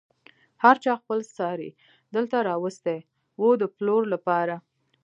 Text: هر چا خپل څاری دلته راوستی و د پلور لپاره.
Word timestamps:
هر 0.63 0.75
چا 0.83 0.93
خپل 1.01 1.19
څاری 1.35 1.69
دلته 2.15 2.35
راوستی 2.49 2.99
و 3.39 3.43
د 3.61 3.63
پلور 3.75 4.03
لپاره. 4.13 4.55